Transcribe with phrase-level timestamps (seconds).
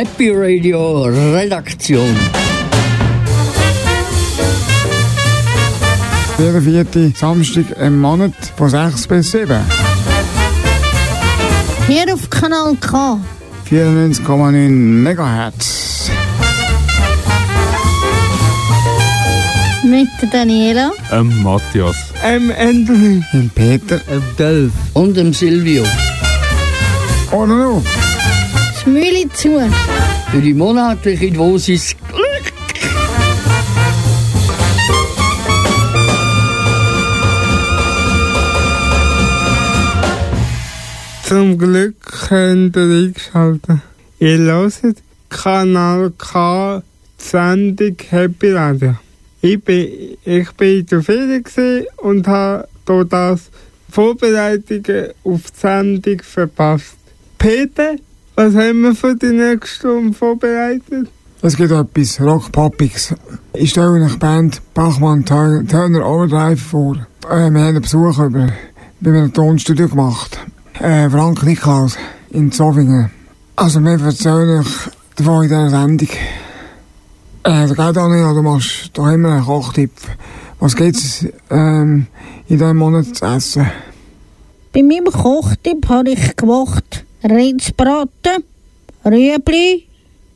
[0.00, 2.16] Happy Radio Redaktion.
[6.38, 9.60] Jeder vierte Samstag im Monat von 6 bis 7.
[11.86, 13.20] Hier auf Kanal K.
[13.68, 14.70] 94,9
[15.02, 16.10] MHz.
[19.84, 20.92] Mit der Daniela.
[21.12, 21.96] Ähm, Matthias.
[22.24, 23.22] Ähm, Anthony.
[23.34, 23.98] Dem Peter.
[23.98, 24.72] Dem Delf.
[24.94, 25.84] Und dem Silvio.
[27.32, 27.82] Oder noch?
[28.92, 29.60] Mühle zu.
[30.30, 32.52] Für die monatliche Dosis Glück.
[41.24, 41.94] Zum Glück
[42.28, 43.82] könnt ihr einschalten.
[44.18, 44.74] Ihr hört
[45.28, 46.82] Kanal K,
[47.18, 48.96] Sendung Happy Radio.
[49.40, 53.50] Ich bin, ich bin in der Ferien und habe hier das
[53.90, 56.96] Vorbereitungen auf die Sendung verpasst.
[57.38, 57.94] Peter,
[58.40, 61.10] was haben wir für die nächste Stunde vorbereitet?
[61.42, 63.14] Es gibt etwas Rockpoppiges.
[63.52, 66.96] Ich stelle euch die Band Bachmann Turner, Turner Overdrive vor.
[67.24, 68.48] Äh, wir haben einen Besuch über,
[69.00, 70.38] bei einem Tonstudio gemacht.
[70.78, 71.98] Äh, Frank Niklaus
[72.30, 73.10] in Zofingen.
[73.56, 76.08] Also wir erzählen euch davon in dieser Sendung.
[77.42, 79.92] Äh, da geht auch nicht, du machst da immer einen Kochtipp.
[80.60, 82.06] Was gibt's ähm,
[82.48, 83.66] in diesem Monat zu essen?
[84.72, 88.44] Bei meinem Kochtipp habe ich gemacht Rindsbraten,
[89.04, 89.86] Rüebli,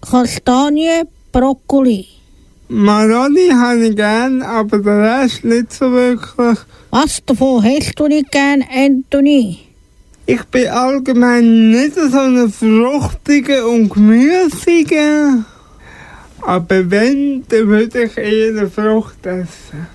[0.01, 2.07] Kastanien, Brokkoli.
[2.69, 6.59] Maroni habe ich gern, aber den Rest nicht so wirklich.
[6.91, 9.61] Was davon hast du nicht gern, Anthony?
[10.27, 15.45] Ich bin allgemein nicht so ein fruchtiger und gemüsiger.
[16.41, 19.87] Aber wenn, dann würde ich eher eine Frucht essen.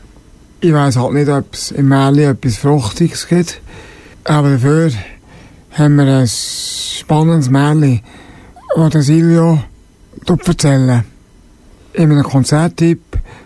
[0.62, 3.62] Ich weiss halt nicht, ob es im Märli etwas Fruchtiges gibt.
[4.24, 4.92] Aber dafür
[5.80, 8.02] haben wir ein spannendes Märli,
[8.76, 9.64] das der Silvio
[10.28, 11.04] erzählen
[11.94, 13.02] In einem Konzerttipp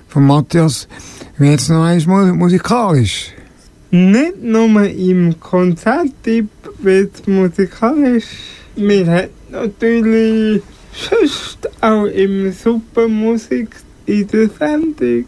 [0.07, 0.87] von Matthias
[1.37, 3.31] wird es noch einmal musikalisch.
[3.91, 6.49] Nicht nur im Konzerttipp
[6.79, 8.25] wird es musikalisch.
[8.75, 13.75] Wir haben natürlich sonst auch immer super Musik
[14.07, 15.25] in der Sendung.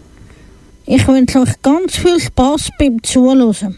[0.87, 3.77] Ich wünsche euch ganz viel Spaß beim Zuhören.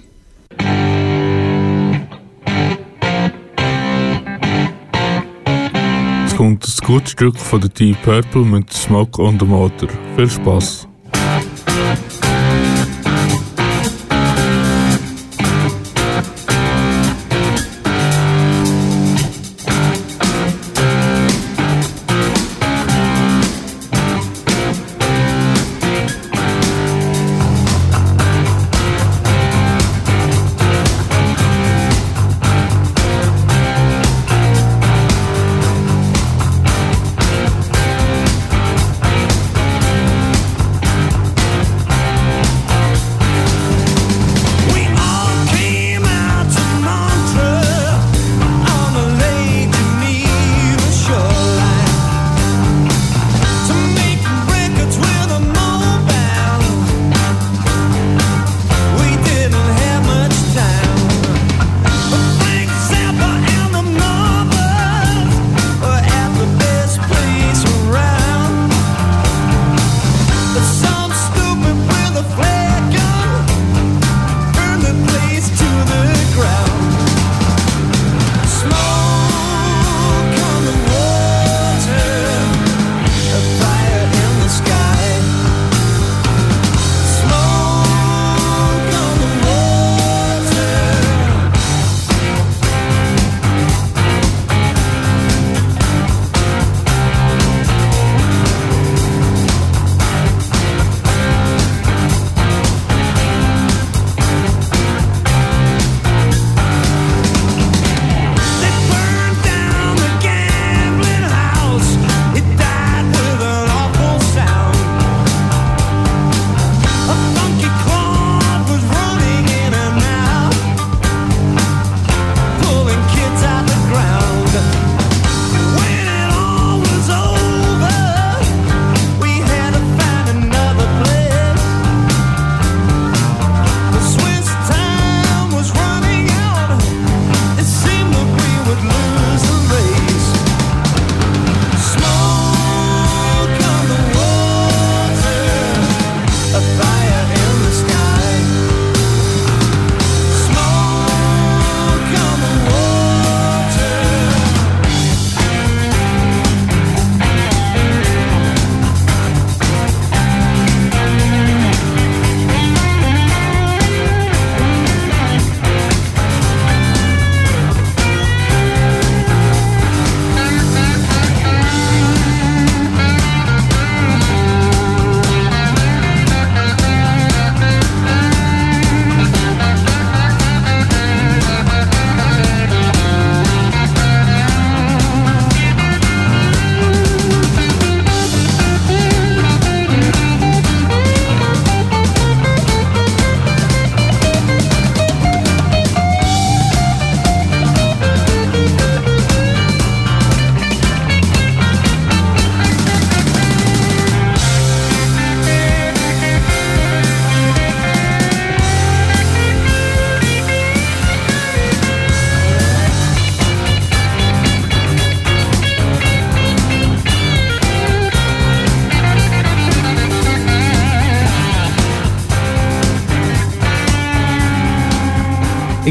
[6.58, 9.90] Kommt ein gutes Stück von der Deep Purple mit Smoke on the Motor.
[10.16, 10.87] Viel Spaß.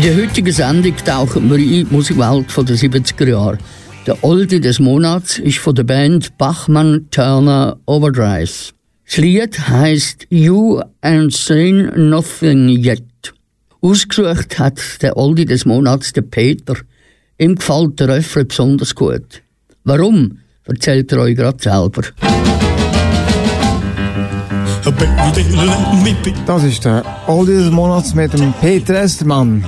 [0.06, 3.58] Der heutigen Sendung tauchen wir in die Musikwelt der 70er Jahre.
[4.06, 8.72] Der Oldie des Monats ist von der Band Bachmann Turner Overdrive.
[9.04, 13.34] Das Lied heißt You Ain't Seen Nothing Yet.
[13.80, 16.76] Ausgesucht hat der Oldie des Monats der Peter.
[17.38, 19.42] Ihm gefällt der Refrain besonders gut.
[19.82, 22.02] Warum, erzählt er euch gerade selber.
[26.46, 29.64] Das ist der Oldie des Monats mit dem Peter Estermann.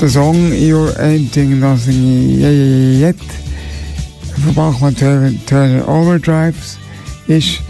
[0.00, 2.38] Der Song You Ain't Seen Nothing
[3.00, 3.16] Yet
[4.44, 6.76] von Bachmann Turner Overdrives
[7.26, 7.62] ist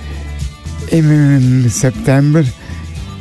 [0.90, 2.42] im September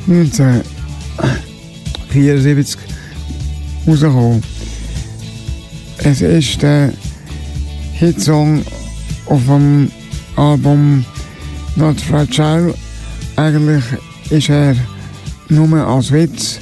[0.08, 2.80] 1974
[3.88, 4.42] rausgekommen.
[6.00, 6.92] Es ist der
[7.94, 8.66] Hitsong
[9.28, 9.92] auf dem
[10.36, 11.06] Album
[11.76, 12.74] Not Fragile.
[13.36, 13.84] Eigentlich
[14.32, 14.76] ist er
[15.50, 16.60] nur als Witz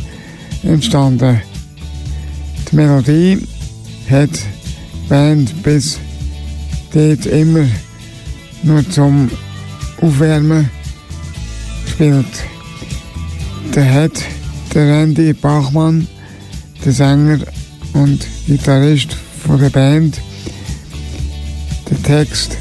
[0.63, 1.41] entstanden.
[2.73, 3.37] Die Melodie
[4.09, 5.99] hat die Band bis
[6.91, 7.67] dort immer
[8.63, 9.29] nur zum
[10.01, 10.71] Aufwärmen
[11.85, 12.25] gespielt.
[13.75, 14.13] Der hat
[14.73, 16.07] der Randy Bachmann,
[16.83, 17.41] der Sänger
[17.93, 20.19] und Gitarrist von der Band,
[21.91, 22.57] den Text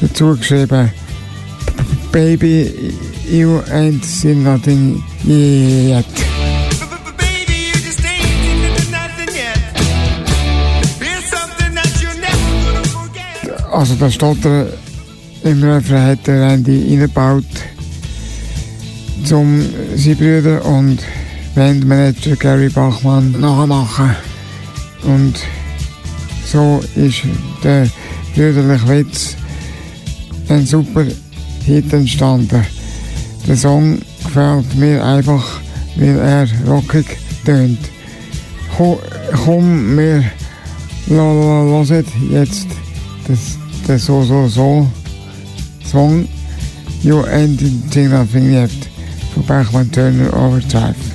[0.00, 0.90] dazu geschrieben.
[2.10, 2.92] Baby,
[3.30, 6.33] you ain't seen nothing yet.
[13.74, 14.68] Also das Stotter
[15.42, 17.44] im Refrain hat der Randy eingebaut,
[19.24, 19.64] zum
[19.96, 21.00] seine Brüder und
[21.56, 24.14] Bandmanager Gary Bachmann nachmachen.
[25.02, 25.34] Und
[26.46, 27.22] so ist
[27.64, 27.88] der
[28.36, 29.36] brüderliche Witz
[30.48, 31.04] ein super
[31.66, 32.64] Hit entstanden.
[33.48, 35.60] Der Song gefällt mir einfach,
[35.96, 37.80] weil er rockig tönt.
[38.76, 40.24] Komm, wir
[41.08, 42.68] hören jetzt
[43.26, 44.86] das the So So So
[45.84, 46.26] song
[47.00, 48.70] You Ain't Seen Nothing Yet
[49.32, 51.13] for Bachman Turner Overdrive.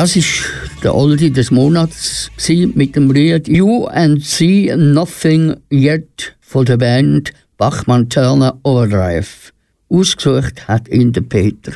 [0.00, 0.44] Das ist
[0.82, 2.30] der Oldie des Monats
[2.74, 9.52] mit dem Lied You and See Nothing Yet von der Band Bachmann Turner Overdrive.
[9.90, 11.72] Ausgesucht hat ihn der Peter.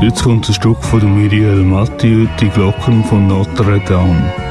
[0.00, 4.41] Jetzt kommt ein Stück von der Muriel Mathieu, die Glocken von Notre Dame.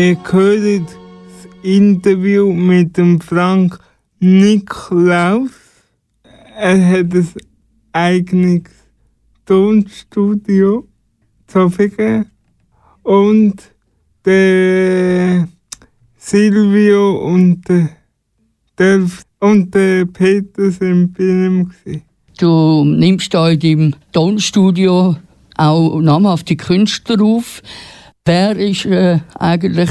[0.00, 3.78] Ihr hört das Interview mit dem Frank
[4.18, 5.50] Niklaus.
[6.56, 7.28] Er hat ein
[7.92, 8.62] eigenes
[9.44, 10.88] Tonstudio
[11.46, 12.30] Zofingen
[13.02, 13.56] und
[14.24, 15.46] der
[16.16, 17.90] Silvio und der
[18.78, 21.70] Delf und der Peter sind bei ihm.
[22.38, 25.16] Du nimmst in deinem Tonstudio
[25.58, 27.60] auch namhafte Künstler auf.
[28.26, 29.88] Wer ist äh, eigentlich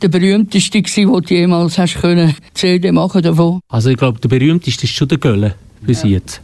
[0.00, 3.60] der berühmteste gewesen, den du jemals hast können CD machen davon?
[3.68, 6.10] Also ich glaube, der berühmteste ist schon der Gölle bis ja.
[6.10, 6.40] jetzt.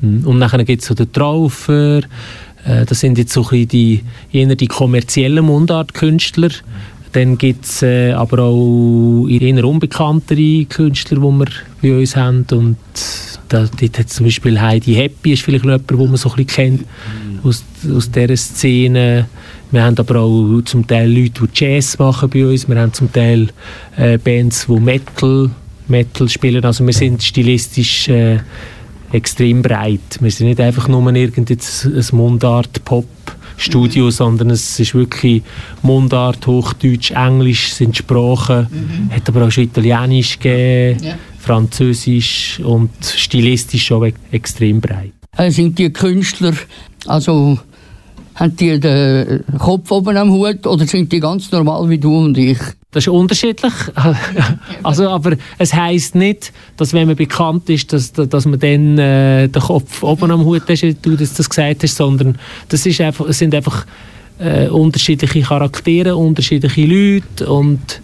[0.00, 0.26] Hm.
[0.26, 4.56] Und dann gibt es so den Traufer, äh, das sind jetzt so ein die, eher
[4.56, 6.50] die kommerziellen Mundartkünstler.
[7.12, 11.46] Dann gibt es äh, aber auch eher unbekanntere Künstler, die wir
[11.80, 12.44] bei uns haben.
[12.50, 12.76] Und
[13.48, 16.46] da, dort hat zum Beispiel Heidi Happy, ist vielleicht jemand, den man so ein bisschen
[16.46, 16.84] kennt
[17.44, 19.26] aus, aus dieser Szene.
[19.70, 22.68] Wir haben aber auch zum Teil Leute, die Jazz machen bei uns.
[22.68, 23.48] Wir haben zum Teil
[23.96, 25.50] äh, Bands, die Metal,
[25.88, 26.64] Metal spielen.
[26.64, 28.38] Also wir sind stilistisch äh,
[29.12, 30.18] extrem breit.
[30.20, 31.58] Wir sind nicht einfach nur irgendein
[32.12, 33.06] Mundart-Pop.
[33.56, 34.10] Studio, mhm.
[34.10, 35.42] sondern es ist wirklich
[35.82, 39.14] Mundart, Hochdeutsch, Englisch sind Sprachen, mhm.
[39.14, 41.14] hat aber auch schon Italienisch gegeben, ja.
[41.38, 45.12] Französisch und stilistisch auch extrem breit.
[45.36, 46.52] Äh, sind die Künstler
[47.06, 47.58] also
[48.34, 52.36] haben die den Kopf oben am Hut oder sind die ganz normal wie du und
[52.36, 52.58] ich?
[52.90, 53.72] Das ist unterschiedlich.
[54.82, 59.48] also, aber es heisst nicht, dass wenn man bekannt ist, dass, dass man dann äh,
[59.48, 63.00] den Kopf oben am Hut hat, wie du das, das gesagt hast, sondern das ist
[63.00, 63.84] einfach, es sind einfach
[64.38, 68.00] äh, unterschiedliche Charaktere, unterschiedliche Leute und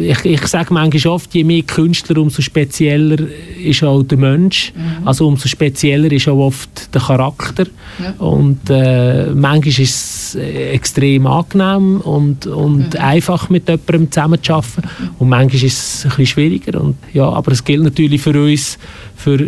[0.00, 3.16] ich, ich sage manchmal oft, je mehr Künstler, umso spezieller
[3.62, 4.72] ist auch der Mensch.
[4.74, 5.06] Mhm.
[5.06, 7.66] Also umso spezieller ist auch oft der Charakter.
[8.02, 8.12] Ja.
[8.18, 13.00] Und äh, manchmal ist es extrem angenehm und, und mhm.
[13.00, 14.82] einfach mit jemandem zusammenzuarbeiten.
[15.18, 16.80] Und manchmal ist es ein bisschen schwieriger.
[16.80, 18.78] Und, ja, aber es gilt natürlich für uns,
[19.16, 19.38] für,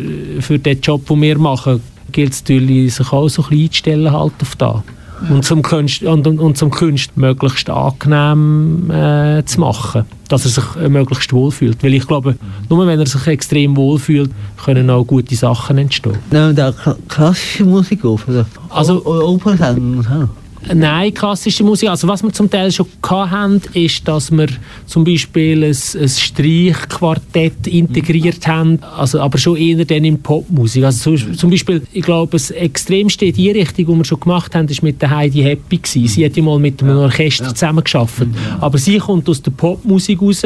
[0.41, 1.81] für den Job, den wir machen,
[2.13, 4.83] gilt es natürlich, sich auch so ein bisschen einzustellen halt auf das
[5.31, 10.65] und zum Kunst, und, und, zum Kunst möglichst angenehm äh, zu machen, dass er sich
[10.83, 11.83] äh, möglichst wohlfühlt.
[11.83, 12.37] Weil ich glaube,
[12.69, 14.31] nur wenn er sich extrem wohlfühlt,
[14.65, 16.19] können auch gute Sachen entstehen.
[16.31, 16.73] Nehmen da
[17.09, 18.29] klassische Musik auf?
[18.29, 18.47] Oder?
[18.71, 20.29] Also, Opernsänger?
[20.73, 21.89] Nein, klassische Musik.
[21.89, 24.47] Also was wir zum Teil schon hatten, ist, dass wir
[24.87, 30.85] zum Beispiel ein, ein Streichquartett integriert haben, also aber schon eher dann in Popmusik.
[30.85, 34.69] Also zum Beispiel, ich glaube, das Extremste in die Richtung, die wir schon gemacht haben,
[34.69, 36.09] ist mit der Heidi Happy gewesen.
[36.09, 37.55] Sie hat ja mal mit einem Orchester ja.
[37.55, 38.29] zusammengearbeitet.
[38.61, 40.43] Aber sie kommt aus der Popmusik raus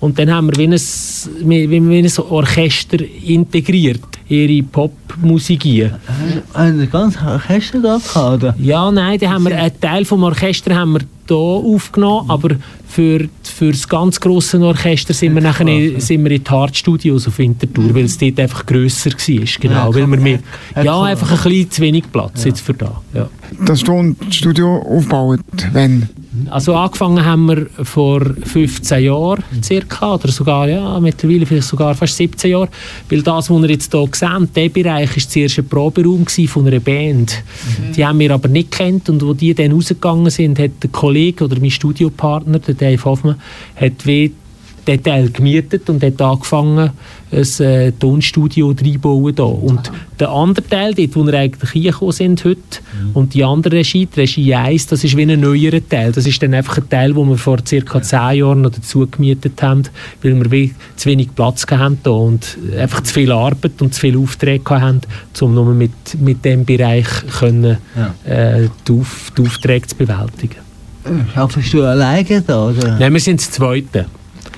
[0.00, 5.94] und dann haben wir wie ein, wie ein Orchester integriert ihre Popmusik ein.
[6.54, 8.54] Haben Sie ganz Orchester gehabt, oder?
[8.58, 12.56] Ja, nein, da haben wir, einen Teil vom Orchester haben wir hier aufgenommen, aber
[12.86, 16.76] für, für das ganz grosse Orchester sind wir nachher in, sind wir in die Hard
[16.76, 19.44] Studios auf Winterthur, weil es dort einfach grösser war.
[19.60, 20.40] Genau, ja, weil wir mit,
[20.82, 22.48] ja, einfach ein bisschen zu wenig Platz ja.
[22.48, 23.00] jetzt für da.
[23.12, 23.28] Ja.
[23.66, 25.40] Das Studio aufgebaut,
[25.72, 26.08] wenn?
[26.50, 32.16] Also angefangen haben wir vor 15 Jahren circa, oder sogar, ja, mittlerweile vielleicht sogar fast
[32.16, 32.68] 17 Jahren,
[33.08, 36.80] weil das, was wir jetzt hier sehen, der Bereich war zuerst ein Proberaum von einer
[36.80, 37.42] Band.
[37.78, 37.92] Mhm.
[37.92, 41.44] Die haben wir aber nicht kennt und wo die dann rausgegangen sind, hat der Kollege
[41.44, 43.36] oder mein Studiopartner, der Dave Hoffmann,
[43.76, 44.32] hat wie
[44.86, 46.90] den Teil gemietet und hat angefangen,
[47.32, 49.34] ein äh, Tonstudio reinbauen.
[49.34, 49.42] Da.
[49.42, 53.10] Und der andere Teil, dort, wo wir eigentlich hingekommen sind heute, mhm.
[53.14, 56.12] und die andere Regie, die Regie 1, das ist wie ein neuerer Teil.
[56.12, 58.02] Das ist dann einfach ein Teil, den wir vor ca.
[58.02, 59.82] 10 Jahren noch dazu gemietet haben,
[60.22, 64.00] weil wir wie zu wenig Platz hatten da und einfach zu viel Arbeit und zu
[64.00, 65.00] viele Aufträge hatten,
[65.40, 67.06] um nur mit, mit diesem Bereich
[67.38, 68.14] können, ja.
[68.32, 70.64] äh, die, Auf, die Aufträge zu bewältigen.
[71.34, 72.68] Schaffst du alleine da?
[72.68, 72.98] Oder?
[72.98, 74.06] Nein, wir sind das Zweite.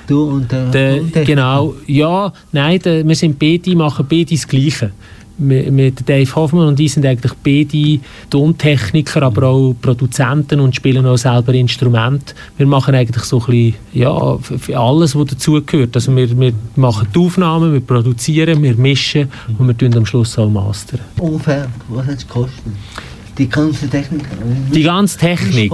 [0.07, 4.47] Du und der, der und Genau, ja, nein, der, wir sind beide, machen beide das
[4.47, 4.93] Gleiche.
[5.39, 11.19] Mit Dave Hoffmann und ich sind eigentlich beide Tontechniker, aber auch Produzenten und spielen auch
[11.19, 12.35] selber Instrumente.
[12.57, 14.39] Wir machen eigentlich so ein bisschen, ja,
[14.75, 15.95] alles, was dazugehört.
[15.95, 20.39] Also wir, wir machen die Aufnahmen, wir produzieren, wir mischen und wir tun am Schluss
[20.39, 21.01] auch mastern.
[21.21, 22.63] Ungefähr, was hat es gekostet?
[23.39, 24.25] Die ganze Technik?
[24.73, 25.73] Die ganze Technik?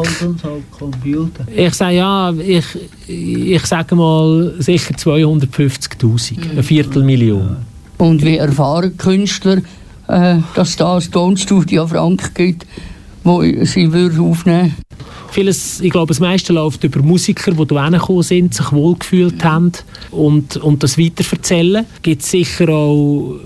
[1.55, 2.65] Ich sage ja, ich,
[3.07, 6.51] ich sage mal sicher 250'000, mhm.
[6.51, 7.57] eine Viertelmillion.
[7.99, 9.59] Und wie erfahren Künstler,
[10.09, 12.67] äh, dass da ein Tonstudio Frank gibt,
[13.23, 14.75] wo sie würden aufnehmen
[15.33, 19.73] Vieles, ich glaube, das meiste läuft über Musiker, die hierher gekommen sind, sich wohlgefühlt haben
[20.11, 21.87] und, und das weiterverzählen.
[21.95, 23.39] Es gibt sicher auch äh,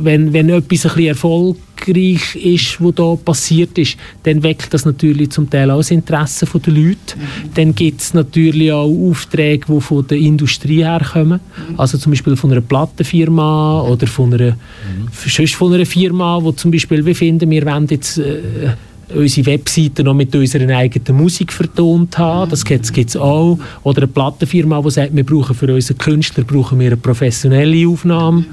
[0.00, 5.30] wenn, wenn etwas ein bisschen erfolgreich ist, was da passiert ist, dann weckt das natürlich
[5.30, 7.16] zum Teil auch das Interesse der Leute.
[7.16, 7.54] Mhm.
[7.54, 11.40] Dann gibt es natürlich auch Aufträge, die von der Industrie herkommen.
[11.70, 11.80] Mhm.
[11.80, 15.46] Also zum Beispiel von einer Plattenfirma oder von einer, mhm.
[15.46, 18.74] von einer Firma, die zum Beispiel, wir finden, wir wollen jetzt äh,
[19.14, 22.50] unsere Webseite noch mit unserer eigenen Musik vertont haben.
[22.50, 23.58] Das gibt es auch.
[23.82, 28.44] Oder eine Plattenfirma, die sagt, wir brauchen für unsere Künstler brauchen wir eine professionelle Aufnahme.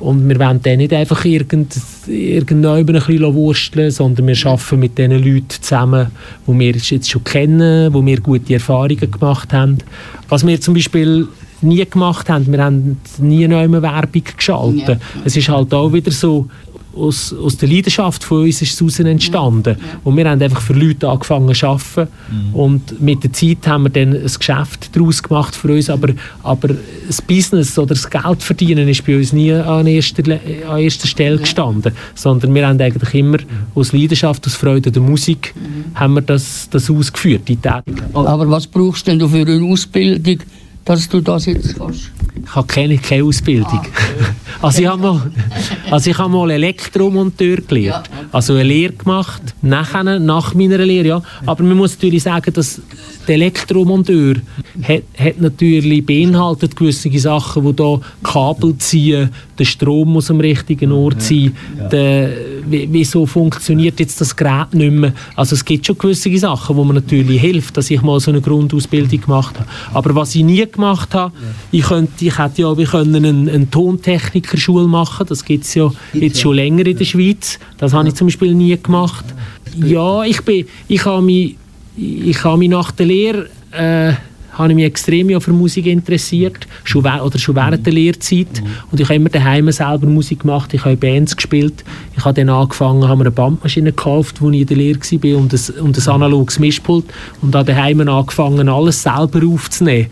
[0.00, 1.74] Und wir wollen dann nicht einfach irgend,
[2.06, 6.08] irgendwann ein bisschen wursteln, sondern wir arbeiten mit den Leuten zusammen,
[6.46, 9.78] die wir jetzt schon kennen, wo wir gute Erfahrungen gemacht haben.
[10.28, 11.28] Was wir zum Beispiel
[11.62, 14.88] nie gemacht haben, wir haben nie noch Werbung geschaltet.
[14.88, 14.96] Ja.
[15.24, 16.48] Es ist halt auch wieder so,
[16.96, 19.76] aus, aus der Leidenschaft von uns ist es entstanden.
[19.78, 20.00] Ja.
[20.04, 22.08] Und wir haben einfach für Leute angefangen zu arbeiten.
[22.30, 22.54] Mhm.
[22.54, 25.90] Und mit der Zeit haben wir dann ein Geschäft daraus gemacht für uns.
[25.90, 26.08] Aber,
[26.42, 26.70] aber
[27.06, 30.22] das Business oder das Geld verdienen ist bei uns nie an erster,
[30.68, 31.92] an erster Stelle gestanden.
[32.14, 33.46] Sondern wir haben eigentlich immer mhm.
[33.74, 35.98] aus Leidenschaft, aus Freude der Musik, mhm.
[35.98, 38.14] haben wir das, das ausgeführt, die Tätigkeit.
[38.14, 40.38] Aber was brauchst du denn für eine Ausbildung,
[40.84, 42.10] dass du das jetzt kannst?
[42.44, 43.80] Ich habe keine, keine Ausbildung.
[44.60, 45.32] Ah, also, ich habe mal,
[45.90, 48.10] also ich habe mal Elektromonteur gelernt.
[48.32, 51.22] Also eine Lehre gemacht, nachher, nach meiner Lehre, ja.
[51.46, 52.82] Aber man muss natürlich sagen, dass
[53.26, 54.36] der Elektromonteur
[54.82, 60.92] hat, hat natürlich beinhaltet gewisse Sachen, wo da Kabel ziehen, der Strom muss am richtigen
[60.92, 61.56] Ort sein,
[61.90, 62.30] der,
[62.66, 65.12] wieso funktioniert jetzt das Gerät nicht mehr.
[65.36, 68.40] Also es gibt schon gewisse Sachen, wo man natürlich hilft, dass ich mal so eine
[68.40, 69.68] Grundausbildung gemacht habe.
[69.92, 71.32] Aber was ich nie gemacht habe,
[71.70, 75.26] ich, könnte, ich hätte ja wir können einen, einen Tontechniker Musikerschule machen.
[75.28, 77.58] Das gibt es ja jetzt schon länger in der Schweiz.
[77.78, 79.24] Das habe ich zum Beispiel nie gemacht.
[79.76, 81.56] Ja, ich bin, ich habe mich,
[81.96, 84.12] ich habe mich nach der Lehre äh,
[84.54, 88.62] habe ich mich extrem für Musik interessiert, schon, oder schon während der Lehrzeit.
[88.90, 91.84] Und ich habe immer daheim selber Musik gemacht, ich habe Bands gespielt.
[92.16, 95.38] Ich habe dann angefangen, habe mir eine Bandmaschine gekauft, als ich in der Lehre war
[95.38, 97.04] und ein, und ein analoges Mischpult
[97.42, 100.08] und habe daheim angefangen, alles selber aufzunehmen.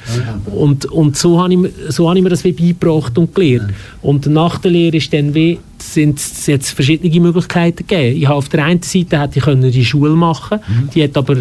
[0.46, 3.72] Und, und so, habe ich, so habe ich mir das wie beigebracht und gelernt.
[4.02, 8.16] Und nach der Lehre ist dann wie sind es jetzt verschiedene Möglichkeiten gegeben.
[8.16, 11.37] Ich habe auf der einen Seite hätte ich die Schule machen können, die hat aber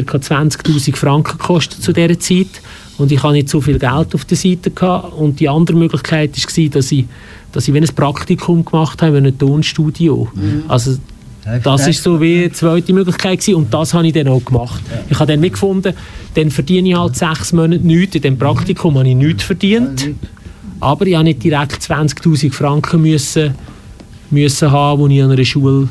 [0.00, 0.18] ca.
[0.18, 2.60] 20'000 Franken gekostet zu dieser Zeit
[2.98, 5.12] und ich hatte nicht so viel Geld auf der Seite gehabt.
[5.14, 7.06] und die andere Möglichkeit war, dass ich,
[7.52, 10.28] dass ich ein Praktikum gemacht habe in einem Tonstudio.
[10.34, 10.64] Mhm.
[10.68, 10.96] Also
[11.64, 14.80] das ist so wie die zweite Möglichkeit gewesen, und das habe ich dann auch gemacht.
[15.10, 15.92] Ich habe dann mitgefunden,
[16.34, 20.10] dann verdiene ich halt sechs Monate nichts, in dem Praktikum habe ich nichts verdient,
[20.78, 23.54] aber ich habe nicht direkt 20'000 Franken müssen,
[24.32, 25.88] müssen haben, die ich an einer Schule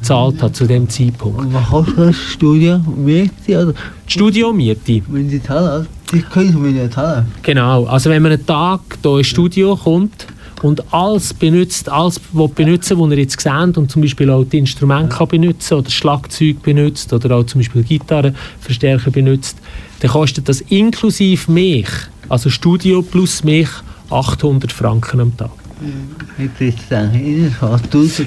[0.00, 1.38] gezahlt habe zu dem Zeitpunkt.
[1.38, 2.78] Und was kostet das Studio?
[2.78, 3.62] Miete?
[3.62, 3.72] Oder?
[3.72, 5.02] Die Studiomiete?
[5.08, 7.26] Wenn Sie zahlen, die können Sie mir zahlen.
[7.42, 10.26] Genau, also wenn man einen Tag hier ins Studio kommt
[10.62, 12.20] und alles benutzt, alles
[12.54, 16.62] benutzen, was ihr jetzt seht und zum Beispiel auch die Instrumente kann benutzen oder Schlagzeug
[16.62, 19.58] benutzt oder auch zum Beispiel Gitarrenverstärker benutzt,
[20.00, 21.88] dann kostet das inklusive mich,
[22.28, 23.68] also Studio plus mich,
[24.10, 25.50] 800 Franken am Tag.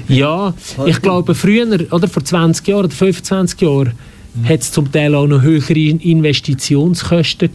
[0.08, 0.54] Ja,
[0.86, 3.92] ich glaube früher, oder vor 20 Jahren oder 25 Jahren,
[4.44, 7.50] hat es zum Teil auch noch höhere Investitionskosten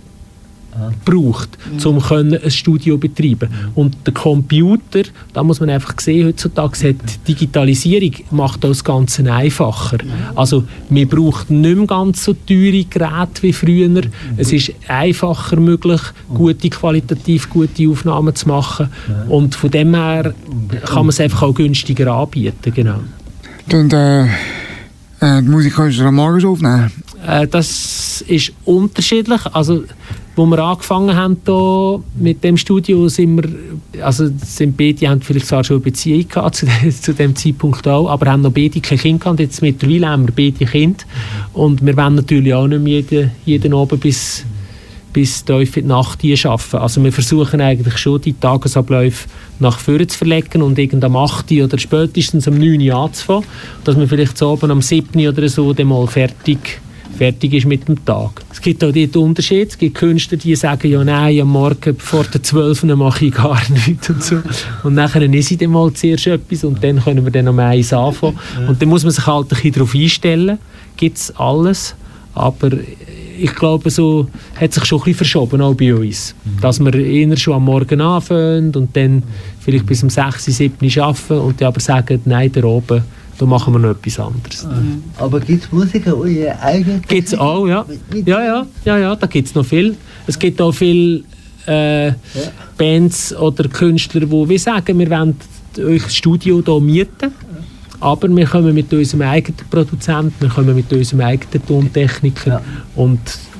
[1.05, 2.37] braucht, um mhm.
[2.43, 3.49] ein Studio zu betreiben.
[3.75, 9.97] Und der Computer, da muss man einfach sehen, heutzutage hat Digitalisierung macht das Ganze einfacher.
[10.35, 14.01] Also man braucht nicht mehr ganz so teure Geräte wie früher.
[14.37, 16.01] Es ist einfacher möglich,
[16.33, 18.89] gute, qualitativ gute Aufnahmen zu machen.
[19.27, 20.33] Und von dem her
[20.85, 22.73] kann man es einfach auch günstiger anbieten.
[22.73, 22.99] Genau.
[23.71, 26.91] Und äh, äh, die Musik kannst du am Morgen aufnehmen?
[27.25, 29.41] Äh, das ist unterschiedlich.
[29.53, 29.83] Also
[30.39, 35.47] wo wir angefangen haben hier mit dem Studio, sind wir, also sind beide haben vielleicht
[35.47, 36.65] zwar schon eine Beziehung gehabt zu,
[37.01, 39.41] zu dem Zeitpunkt auch, aber haben noch beide keine Kinder gehabt.
[39.41, 41.03] Jetzt mittlerweile haben wir beide Kinder
[41.53, 44.45] und wir wollen natürlich auch nicht jeden, jeden Abend bis
[45.11, 46.77] bis tief in die Nacht arbeiten.
[46.77, 49.27] Also wir versuchen eigentlich schon, die Tagesabläufe
[49.59, 51.51] nach vorne zu verlegen und irgend am 8.
[51.51, 52.79] oder spätestens am 9.
[52.81, 53.43] Uhr anzufangen,
[53.83, 55.27] dass wir vielleicht so oben am 7.
[55.27, 56.79] oder so dann mal fertig
[57.17, 58.41] fertig ist mit dem Tag.
[58.51, 59.67] Es gibt auch dort Unterschiede.
[59.67, 63.61] Es gibt Künstler, die sagen, ja nein, am Morgen vor der 12 mache ich gar
[63.87, 64.37] nichts und so.
[64.83, 67.93] Und nachher ist ich dann mal zuerst etwas und dann können wir dann um eins
[67.93, 68.37] anfangen.
[68.67, 70.59] Und dann muss man sich halt ein bisschen darauf einstellen.
[70.97, 71.95] Gibt es alles.
[72.33, 72.69] Aber
[73.37, 76.35] ich glaube, so hat sich schon ein bisschen verschoben, auch bei uns.
[76.61, 79.23] Dass wir eher schon am Morgen anfangen und dann
[79.59, 83.03] vielleicht bis um 6, 7 arbeiten und dann aber sagen, nein, da oben
[83.39, 84.65] da machen wir noch etwas anderes.
[84.65, 85.01] Mhm.
[85.17, 87.01] Aber gibt es Musiker, die ihr eigenes...
[87.07, 87.85] Gibt es auch, ja.
[88.25, 89.95] Ja, ja, ja, ja da gibt es noch viel.
[90.27, 91.23] Es gibt auch viele
[91.65, 92.15] äh, ja.
[92.77, 95.35] Bands oder Künstler, die wir sagen, wir wollen
[95.77, 97.31] euch das Studio hier mieten.
[98.01, 102.61] Aber wir kommen mit unserem eigenen Produzenten, wir kommen mit unserem eigenen Tontechniker ja.
[102.95, 103.19] und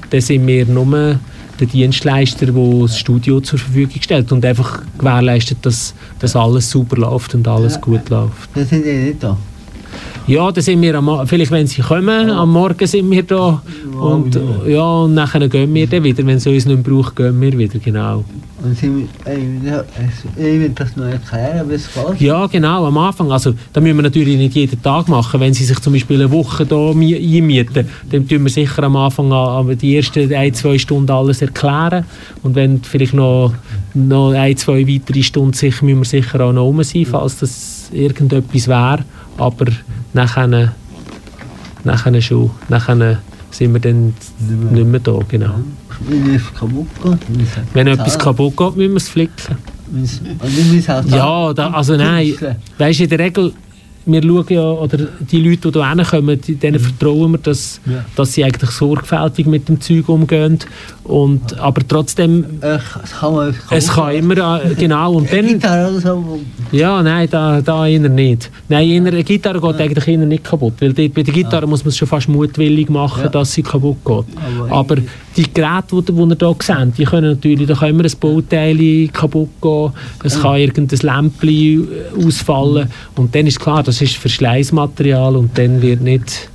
[0.09, 1.19] dann sind wir nur
[1.59, 6.95] der Dienstleister, der das Studio zur Verfügung stellt und einfach gewährleistet, dass, dass alles super
[6.95, 7.81] läuft und alles ja.
[7.81, 8.49] gut läuft.
[8.55, 9.37] Das sind die nicht da?
[10.27, 13.61] Ja, da sind wir am, vielleicht wenn sie kommen, am Morgen sind wir da
[13.99, 17.57] und ja, und nachher gehen wir dann wieder, wenn es uns nicht braucht, gehen wir
[17.57, 18.23] wieder, genau.
[18.61, 22.19] Und Sie, ich will das noch erklären, wie es geht?
[22.19, 23.31] Ja, genau, am Anfang.
[23.31, 25.39] Also, da müssen wir natürlich nicht jeden Tag machen.
[25.39, 29.31] Wenn Sie sich zum Beispiel eine Woche hier einmieten, dann tun wir sicher am Anfang
[29.31, 32.03] an, die ersten ein, zwei Stunden alles erklären.
[32.43, 33.53] Und wenn vielleicht noch,
[33.93, 37.89] noch ein, zwei weitere Stunden sicher, müssen wir sicher auch noch rum sein, falls das
[37.93, 39.05] irgendetwas wäre.
[39.37, 39.67] Aber
[40.13, 40.73] nachher,
[41.83, 43.19] nachher schon, nachher
[43.51, 44.13] sind wir dann
[44.71, 45.55] nicht mehr da, genau.
[46.07, 49.57] Wenn etwas kaputt geht, Wenn etwas kaputt geht, müssen wir es flicken.
[50.39, 52.35] Also ja, da, also nein,
[52.77, 53.53] weißt du, in der Regel
[54.11, 56.85] wir schauen ja, oder die Leute, die hier kommen, denen mhm.
[56.85, 58.05] vertrauen wir, dass, ja.
[58.15, 60.59] dass sie eigentlich sorgfältig mit dem Zeug umgehen.
[61.03, 62.45] Und, aber trotzdem...
[62.61, 65.13] Es kann, es kann immer, äh, genau.
[65.13, 66.39] Und dann, Gitarre oder so?
[66.71, 68.51] Ja, nein, da, da eher nicht.
[68.67, 69.85] Nein, eine Gitarre geht ja.
[69.85, 70.73] eigentlich eher nicht kaputt.
[70.79, 71.67] Weil dort, bei der Gitarre ja.
[71.67, 73.29] muss man es schon fast mutwillig machen, ja.
[73.29, 74.25] dass sie kaputt geht.
[74.59, 74.95] Aber, aber
[75.35, 79.07] die Geräte, die, die ihr hier seht, die können natürlich, da kann immer ein Bauteil
[79.07, 79.91] kaputt gehen,
[80.23, 81.87] es kann irgendein Lämpchen
[82.23, 82.89] ausfallen.
[83.15, 86.49] Und dann ist klar, das ist Verschleißmaterial und dann wird nicht,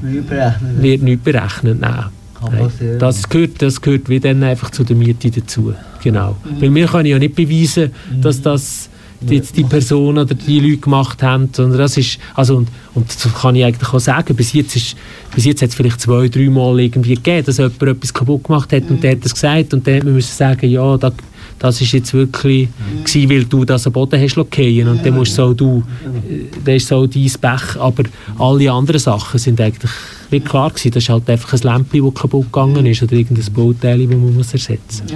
[0.00, 1.80] wird nicht berechnet.
[1.80, 2.06] Nein.
[2.50, 2.98] Nein.
[2.98, 5.74] Das gehört, das gehört wie dann einfach zu der Miete dazu.
[6.02, 6.36] Genau.
[6.44, 6.60] Mhm.
[6.60, 8.90] Weil wir können ja nicht beweisen, dass das
[9.30, 13.34] jetzt die Person oder die Leute gemacht haben, sondern das ist, also und, und das
[13.34, 14.96] kann ich eigentlich auch sagen, bis jetzt ist,
[15.34, 18.72] bis jetzt hat es vielleicht zwei, drei Mal irgendwie gegeben, dass jemand etwas kaputt gemacht
[18.72, 21.12] hat und der hat das gesagt und dann müssen wir sagen, ja, da,
[21.58, 23.04] das ist jetzt wirklich mhm.
[23.04, 25.82] gewesen, weil du das am Boden hast fallen und dann musst so du,
[26.28, 28.04] äh, dann ist so dein Pech, aber
[28.38, 29.90] alle anderen Sachen sind eigentlich
[30.30, 33.52] wie klar gewesen, das ist halt einfach ein Lämpchen, das kaputt gegangen ist oder irgendein
[33.52, 35.14] Bauteil, das man muss ersetzen muss.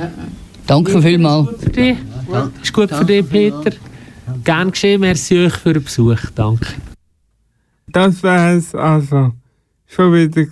[0.66, 1.48] Danke vielmals.
[2.62, 3.72] Ist gut für dich, Peter.
[4.44, 6.20] Gern geschehen, merci euch für den Besuch.
[6.34, 6.66] Danke.
[7.86, 9.32] Das war es also
[9.86, 10.46] schon wieder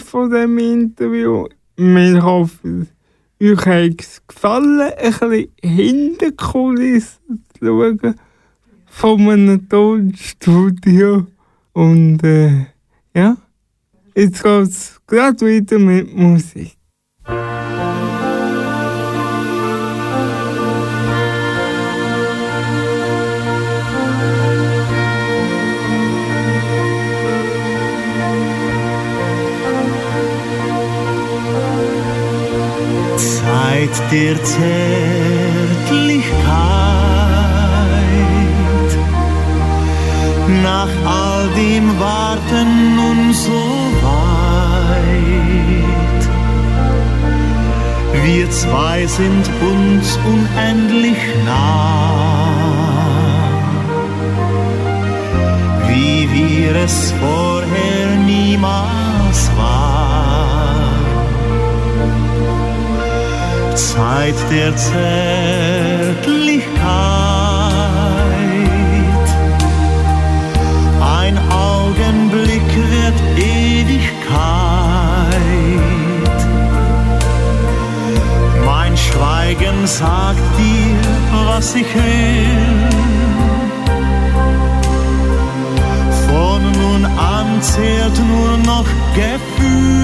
[0.00, 1.46] von dem Interview.
[1.76, 2.86] Wir hoffen,
[3.40, 8.20] euch hat es gefallen, ein bisschen hinter Kulissen zu schauen
[8.86, 11.26] von einem Tonstudio.
[11.72, 12.66] Und äh,
[13.14, 13.36] ja,
[14.14, 16.76] jetzt geht es gerade weiter mit Musik.
[33.70, 34.58] Zeit der Zärtlichkeit.
[40.62, 43.62] Nach all dem Warten nun so
[44.02, 45.20] weit.
[48.24, 52.50] Wir zwei sind uns unendlich nah,
[55.86, 59.79] wie wir es vorher niemals waren.
[63.80, 66.20] Zeit der Zärtlichkeit.
[71.18, 74.20] Ein Augenblick wird Ewigkeit.
[78.66, 80.98] Mein Schweigen sagt dir,
[81.46, 82.88] was ich will.
[86.28, 89.99] Von nun an zählt nur noch Gefühl.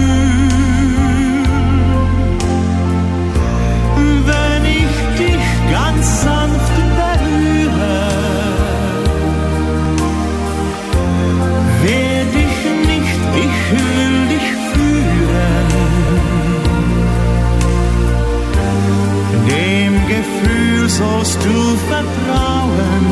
[20.99, 23.05] Sollst du vertrauen.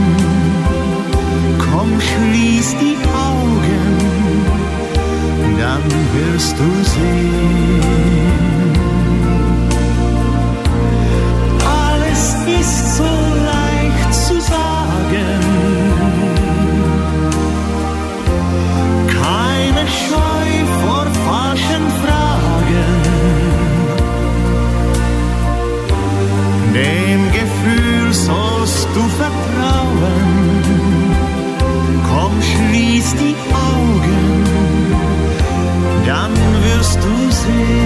[1.58, 2.96] Komm, schließ die
[3.30, 3.94] Augen,
[5.58, 7.83] dann wirst du sehen.
[37.44, 37.84] Sehen.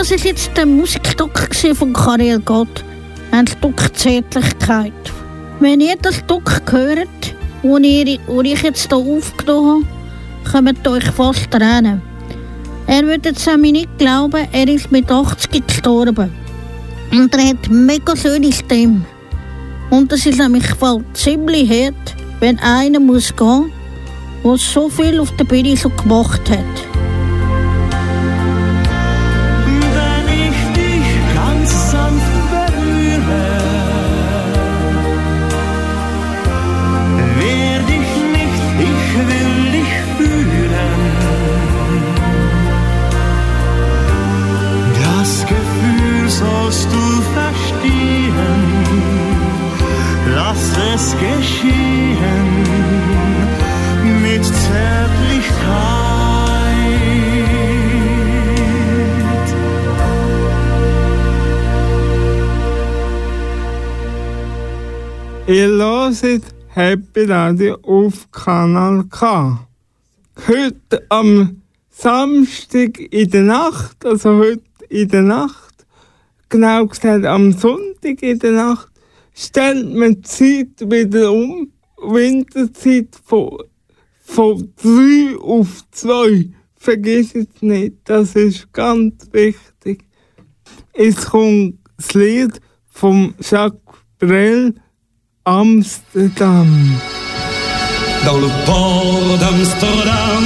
[0.00, 2.82] Das ist jetzt der Musikstück von Karel Gott.
[3.32, 4.94] Ein Stück Zärtlichkeit.
[5.60, 9.86] Wenn ihr das Stück hört, das ich jetzt hier aufgenommen
[10.54, 12.00] habe, ihr euch fast rennen.
[12.86, 16.32] Er würde es mir nicht glauben, er ist mit 80 gestorben.
[17.12, 19.02] Und er hat mega schöne Stimme.
[19.90, 23.70] Und es ist nämlich voll ziemlich hart, wenn einer muss gehen,
[24.42, 26.90] der so viel auf der Bühne schon gemacht hat.
[51.00, 52.79] es geschehen
[54.70, 55.90] Zärtlichkeit.
[65.46, 69.58] Ihr hört Happy Radio auf Kanal K.
[70.46, 75.84] Heute am Samstag in der Nacht, also heute in der Nacht,
[76.48, 78.88] genau gesagt am Sonntag in der Nacht,
[79.34, 83.58] stellt man die Zeit wieder um, Winterzeit von,
[84.30, 86.50] von 3 auf 2.
[86.76, 90.04] Vergiss es nicht, das ist ganz wichtig.
[90.92, 93.80] Es kommt das Lied von Jacques
[94.18, 94.74] Brel,
[95.44, 97.00] Amsterdam.
[98.24, 100.44] Dans le port d'Amsterdam,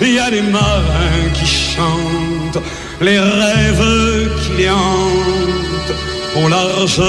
[0.00, 2.62] il y a des marins qui chantent
[3.00, 5.94] les rêves qui les hantent
[6.36, 7.02] au large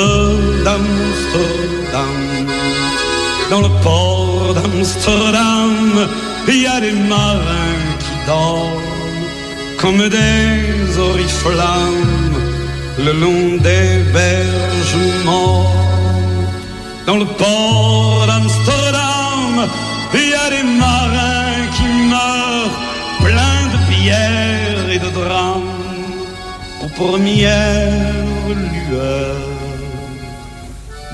[0.63, 2.56] d'Amsterdam.
[3.49, 6.07] Dans le port d'Amsterdam,
[6.49, 8.87] il y a des marins qui dorment
[9.79, 12.35] comme des oriflammes
[12.97, 14.97] le long des berges.
[17.05, 19.67] Dans le port d'Amsterdam,
[20.13, 22.77] il y a des marins qui meurent
[23.23, 25.61] pleins de pierres et de drames
[26.83, 28.47] aux premières
[28.89, 29.46] lueurs.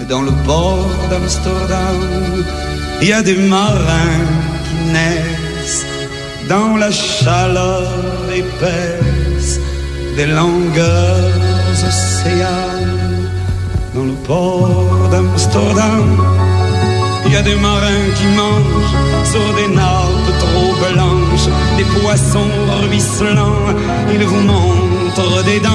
[0.10, 2.44] Dans le port d'Amsterdam,
[3.02, 4.28] il y a des marins
[4.66, 5.86] qui naissent
[6.50, 7.88] dans la chaleur
[8.34, 9.60] épaisse
[10.18, 11.32] des longueurs
[11.88, 13.30] océanes.
[13.96, 16.18] Dans le port d'Amsterdam,
[17.26, 23.68] il y a des marins qui mangent sur des nappes trop blanches, des poissons ruisselants.
[24.14, 24.42] Ils vous
[25.16, 25.70] montrent des dents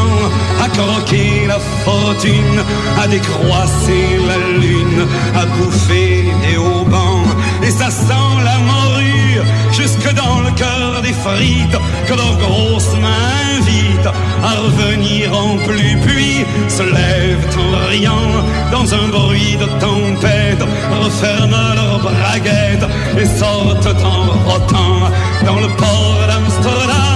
[0.62, 2.62] à croquer la fortune,
[3.00, 7.24] à décroisser la lune, à bouffer des haubans.
[7.62, 9.40] Et ça sent la morue
[9.72, 15.96] jusque dans le cœur des frites que leurs grosses mains invitent à revenir en pluie,
[16.06, 18.32] puis se lèvent en riant
[18.72, 20.64] dans un bruit de tempête,
[21.02, 25.10] referment leurs braguettes et sortent en rotant
[25.44, 27.07] dans le port d'Amsterdam.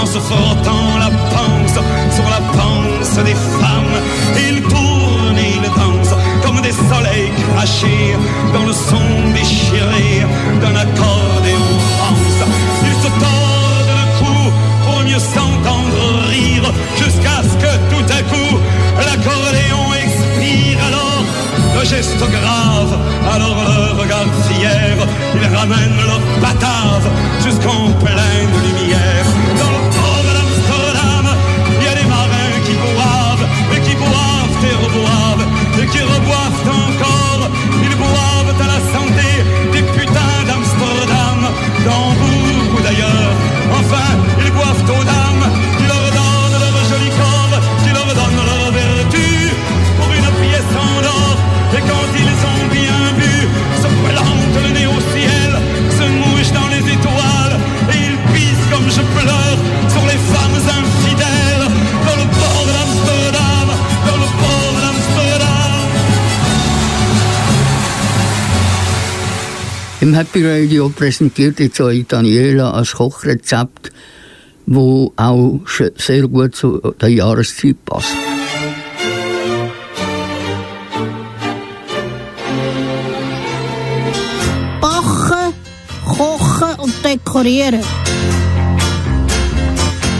[0.00, 1.78] En se frottant la panse
[2.14, 3.98] sur la panse des femmes.
[4.48, 8.16] Ils tournent et ils dansent comme des soleils crachés
[8.54, 10.26] dans le son déchiré
[10.60, 11.68] d'un accordéon
[12.00, 12.40] rance.
[12.88, 14.52] Ils se tordent le cou
[14.84, 18.56] pour mieux s'entendre rire jusqu'à ce que tout à coup
[18.98, 21.24] l'accordéon expire alors
[21.78, 22.98] le geste grave,
[23.32, 24.96] alors le regard fier,
[25.34, 27.08] ils ramènent leur batave
[27.44, 29.26] jusqu'en pleine lumière.
[34.64, 35.46] Et reboivent,
[35.80, 36.97] et qui reboivent encore.
[70.30, 73.90] Happy Radio präsentiert jetzt euch Daniela ein Kochrezept,
[74.66, 75.60] wo auch
[75.96, 78.14] sehr gut zu der Jahreszeit passt.
[84.82, 85.54] Backen,
[86.04, 87.80] kochen und dekorieren.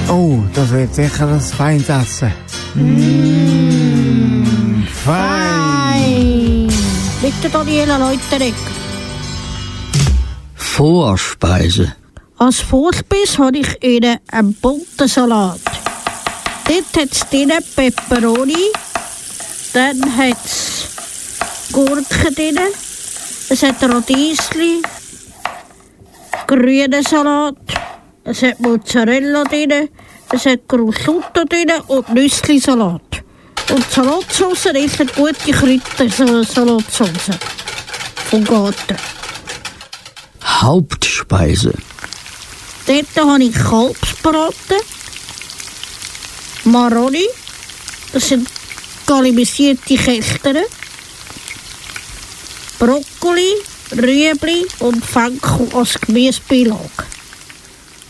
[0.08, 2.32] Oh, das wird sicher ein feines Essen.
[2.74, 4.46] Mmh,
[5.04, 5.48] fein.
[5.92, 6.66] Ei.
[7.20, 8.54] Bitte Daniela Leuterek.
[10.78, 11.92] Vorspeise.
[12.38, 15.58] Als Vorspeis habe ich Ihnen einen bunten Salat.
[16.68, 18.70] Dort hat es drin Peperoni,
[19.72, 20.86] dann hat es
[21.72, 22.58] Gurken drin,
[23.48, 24.80] es hat Radiesli,
[26.46, 27.56] grünen Salat,
[28.22, 29.88] es hat Mozzarella drin,
[30.30, 33.24] es hat Prosciutto drin und Nüssli-Salat.
[33.70, 37.36] Und die Salatsauce ist eine gute Kräuter-Salatsauce
[38.30, 38.96] vom Garten.
[40.48, 41.74] Hauptspeise.
[42.86, 44.80] Dort habe ich Kalbsbraten,
[46.64, 47.26] Maroni,
[48.12, 48.48] das sind
[49.06, 50.64] kalimisierte Kästern,
[52.78, 53.54] Brokkoli,
[53.92, 57.04] Rüebli und Fenkel als Gemüsebeilage.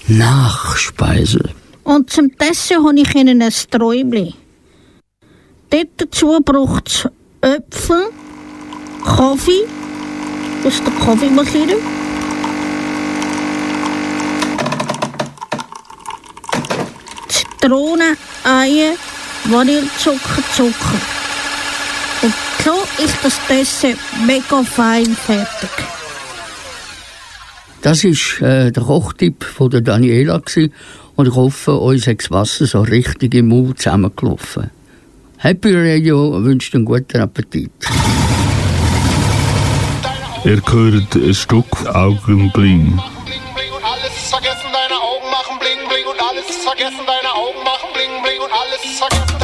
[0.09, 1.51] Nachspeise.
[1.84, 4.34] Und zum Essen habe ich ihnen ein Sträubli.
[5.70, 7.09] Dort dazu braucht es
[7.41, 8.11] Äpfel,
[9.05, 9.66] Kaffee
[10.64, 11.76] aus der Kaffeemaschine,
[17.61, 18.95] Zitrone, Eier,
[19.45, 21.01] Vanillezucker, Zucker.
[22.23, 22.35] Und
[22.65, 25.71] so ist das Dessert mega fein fertig.
[27.83, 30.71] Das ist äh, der Kochtipp von der Daniela gsi
[31.17, 34.71] und ich hoffe, euch hat das Wasser so richtig im Mund zusammengelaufen.
[35.39, 37.71] Happy Radio wünscht einen guten Appetit.
[40.45, 41.89] Ihr hört ein Stück und
[43.85, 44.73] alles vergessen,
[45.69, 49.38] bling bling und alles vergessen, deine Augen machen bling bling und alles vergessen,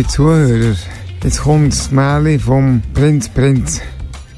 [0.00, 0.76] liebe Zuhörer,
[1.22, 3.82] jetzt kommt das Märchen vom Prinz Prinz.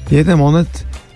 [0.09, 0.67] Jeden Monat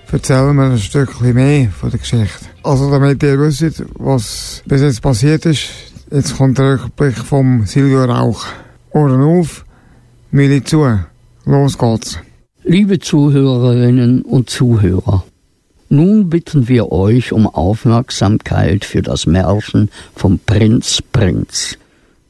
[0.10, 2.46] erzählen wir ein Stückchen mehr von der Geschichte.
[2.64, 5.68] Also damit ihr wisst, was bis jetzt passiert ist,
[6.12, 8.46] jetzt kommt der Rückblick vom Silvio Rauch.
[8.92, 9.66] Ohren auf,
[10.32, 10.98] Milli zu.
[11.44, 12.18] Los geht's.
[12.64, 15.26] Liebe Zuhörerinnen und Zuhörer,
[15.90, 21.78] nun bitten wir euch um Aufmerksamkeit für das Märchen vom Prinz Prinz.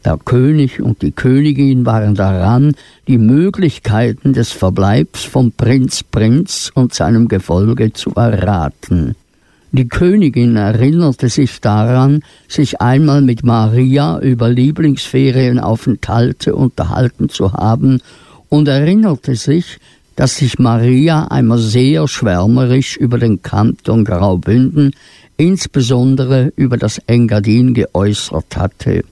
[0.06, 2.74] Der König und die Königin waren daran,
[3.08, 9.16] die Möglichkeiten des Verbleibs vom Prinz Prinz und seinem Gefolge zu erraten.
[9.74, 18.00] Die Königin erinnerte sich daran, sich einmal mit Maria über Lieblingsferienaufenthalte unterhalten zu haben
[18.48, 19.80] und erinnerte sich,
[20.16, 24.93] dass sich Maria einmal sehr schwärmerisch über den Kanton Graubünden,
[25.36, 29.04] insbesondere über das Engadin geäußert hatte.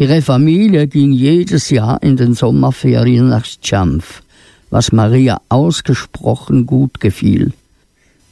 [0.00, 4.22] Ihre Familie ging jedes Jahr in den Sommerferien nach Schampf,
[4.70, 7.52] was Maria ausgesprochen gut gefiel.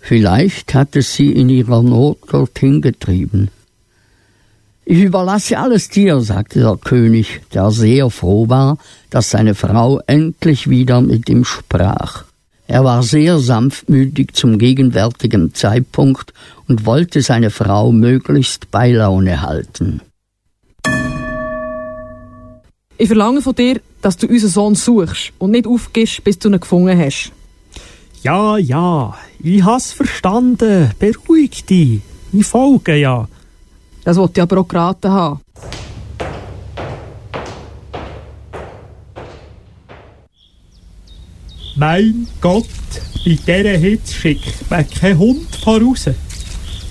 [0.00, 3.50] Vielleicht hat es sie in ihrer Not dorthin getrieben.
[4.84, 8.78] Ich überlasse alles dir, sagte der König, der sehr froh war,
[9.10, 12.26] dass seine Frau endlich wieder mit ihm sprach.
[12.68, 16.32] Er war sehr sanftmütig zum gegenwärtigen Zeitpunkt
[16.68, 20.00] und wollte seine Frau möglichst bei Laune halten.
[22.98, 26.58] Ich verlange von dir, dass du unseren Sohn suchst und nicht aufgibst, bis du ihn
[26.58, 27.30] gefunden hast.
[28.22, 30.90] Ja, ja, ich has verstanden.
[30.98, 32.00] Beruhig dich.
[32.32, 33.28] Ich folge ja.
[34.04, 35.40] Das wollte ich aber auch geraten haben.
[41.76, 42.64] Mein Gott,
[43.24, 46.06] bei dieser Hitze schickt man keinen Hund voraus.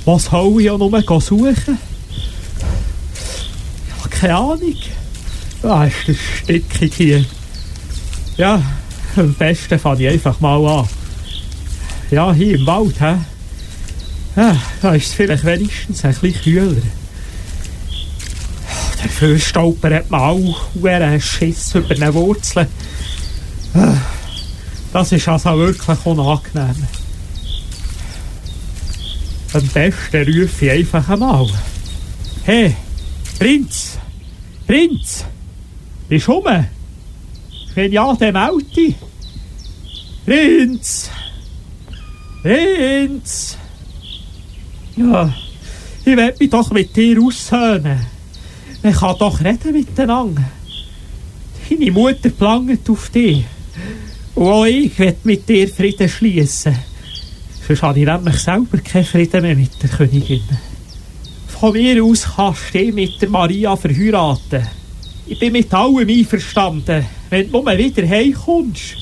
[0.06, 1.80] Was soll ich ja nur suchen?
[3.89, 4.76] Ja, keine Ahnung.
[5.68, 7.26] Ah, ist das stickig hier.
[8.38, 8.61] Ja,
[9.16, 10.88] am besten fange ich einfach mal an.
[12.11, 13.16] Ja, hier im Wald, hä?
[14.36, 16.82] Ja, da ist es vielleicht wenigstens ein bisschen kühler.
[19.01, 22.68] Der Fürstauper hat mir auch einen Schiss über eine Wurzel.
[23.74, 23.93] Ah,
[24.93, 26.88] Das ist also wirklich unangenehm.
[29.53, 31.47] Am besten rufe ich einfach einmal.
[32.43, 32.76] Hey,
[33.39, 33.97] Prinz!
[34.68, 35.26] Prinz!
[36.08, 36.66] Bist du rum?
[37.74, 38.95] Wenn ja, dann melde dich.
[40.26, 41.10] Prinz!
[42.41, 43.58] Prinz!
[44.95, 45.34] Ja,
[45.99, 48.06] ich will mich doch mit dir aushöhnen.
[48.84, 50.43] man kann doch reden miteinander.
[51.70, 53.43] Deine Mutter planget auf dich.
[54.36, 56.76] Und auch ich will mit dir Frieden schließen.
[57.68, 60.43] Sonst habe ich nämlich selber keinen Frieden mehr mit der Königin.
[61.47, 64.68] Von mir aus kannst du dich mit der Maria verheiraten.
[65.28, 68.96] Ich bin mit allem einverstanden, wenn du nur wieder heimkommst.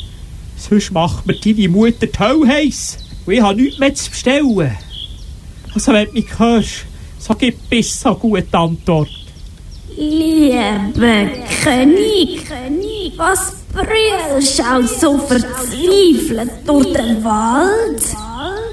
[0.55, 2.97] Sonst macht mir deine Mutter die Hölle heiss.
[3.25, 4.77] Und ich habe nichts mehr zu bestellen.
[5.73, 6.85] Also wenn du mich hörst,
[7.19, 9.09] so gib bis so gute Antwort.
[9.97, 11.27] Lieber
[11.61, 12.41] König,
[13.17, 18.01] was brüllst du auch so verzweifelt durch den Wald?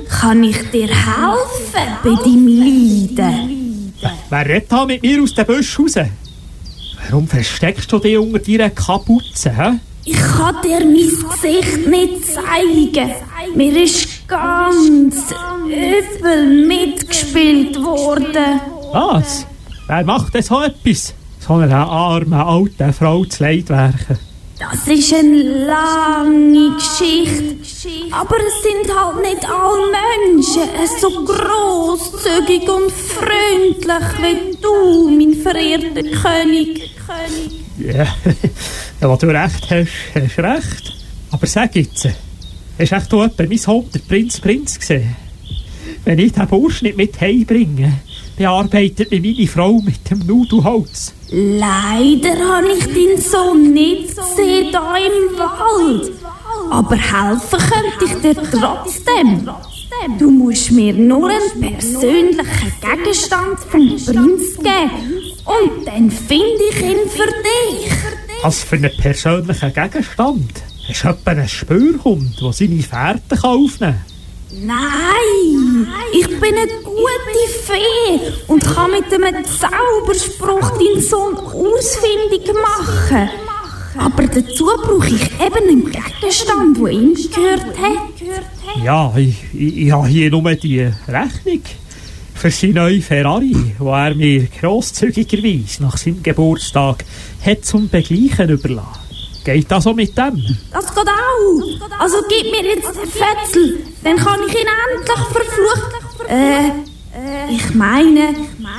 [0.08, 3.92] Kann ich dir helfen bei deinem Leiden?
[4.28, 5.94] Wer redet da mit mir aus dem Busch raus?
[7.04, 9.78] Warum versteckst du dich unter deiner Kapuze, hä?
[10.04, 13.10] Ich kann dir mein Gesicht nicht zeigen.
[13.54, 15.16] Mir ist ganz
[15.66, 18.60] übel mitgespielt worden.
[18.92, 19.46] Was?
[19.86, 21.14] Wer macht denn so etwas?
[21.38, 24.18] So einer armen alten Frau zu Leid werken.
[24.58, 27.49] Das ist eine lange Geschichte.
[28.12, 30.62] Aber es sind halt nicht alle Menschen
[31.00, 36.90] so großzügig und freundlich wie du, mein verehrter König.
[37.78, 38.06] Ja,
[39.00, 40.92] ja, wo du recht hast, hast du recht.
[41.30, 42.08] Aber sag jetzt,
[42.78, 45.16] hast du echt auch etwa mein Hund, der Prinz Prinz, gesehen?
[46.04, 48.00] Wenn ich den Bursch nicht mit heimbringe,
[48.36, 51.12] bearbeitet mich meine Frau mit dem Nudelholz.
[51.30, 56.12] Leider habe ich deinen Sohn nicht gesehen da im Wald.
[56.70, 59.48] Aber helfen könnte ich dir trotzdem.
[60.18, 65.20] Du musst mir nur einen persönlichen Gegenstand vom Prinz geben.
[65.44, 67.92] Und dann finde ich ihn für dich.
[68.42, 70.52] Was für einen persönlichen Gegenstand?
[70.88, 74.00] Hast du etwa einen Spürhund, der seine Fährte aufnehmen
[74.50, 74.66] kann?
[74.66, 83.30] Nein, ich bin eine gute Fee und kann mit einem Zauberspruch deinen Sohn ausfindig machen.
[83.96, 88.84] Aber dazu brauche ich eben einen Gegenstand, der ihm gehört hat.
[88.84, 91.62] Ja, ich, ich, ich habe hier nur die Rechnung
[92.34, 97.04] für seinen neuen Ferrari, die er mir grosszügigerweise nach seinem Geburtstag
[97.44, 99.00] hat zum Begleichen überlassen.
[99.44, 100.42] Geht das so mit dem?
[100.72, 101.98] Das geht auch.
[101.98, 106.28] Also gib mir jetzt den Fetzel, dann kann ich ihn endlich verfluchen.
[106.28, 106.89] Äh,
[107.50, 108.34] ich meine,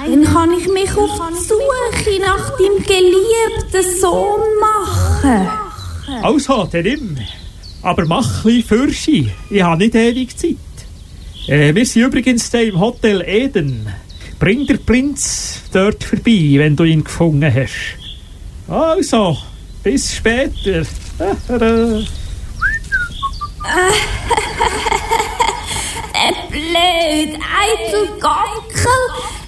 [0.06, 5.48] dann kann ich mich auf die Suche nach deinem geliebten Sohn machen.
[6.22, 7.18] Also, dann nimm.
[7.82, 9.32] Aber mach ein bisschen Fürschi.
[9.50, 10.56] Ich habe nicht ewig Zeit.
[11.48, 13.88] Äh, wir sind übrigens hier im Hotel Eden.
[14.40, 17.98] Bring der Prinz dort vorbei, wenn du ihn gefunden hast.
[18.68, 19.38] Also,
[19.84, 20.84] bis später.
[26.22, 29.02] Der blöd, eitel Gockel.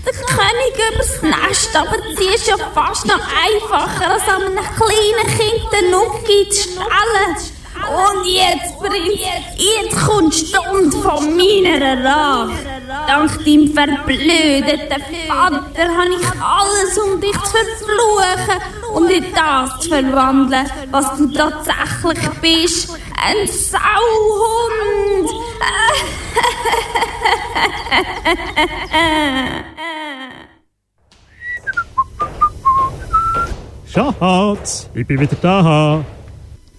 [0.06, 5.72] Der König übers Nest, aber sie ist ja fast noch einfacher, als einem kleinen Kind
[5.72, 7.38] den Nuki zu stellen.
[7.76, 9.22] Und jetzt, Prinz,
[9.56, 12.82] jetzt kommt die Stunde von meiner Rache.
[13.08, 18.60] Dank deinem verblödeten Vater habe ich alles, um dich zu verfluchen
[18.96, 22.90] und in das zu verwandeln, was du tatsächlich bist.
[23.16, 25.30] Ein Sauhund.
[33.86, 36.04] Schatz, ich bin wieder da.